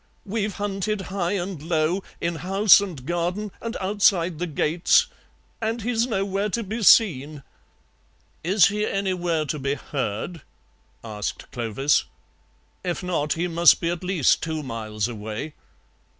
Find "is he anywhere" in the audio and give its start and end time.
8.43-9.45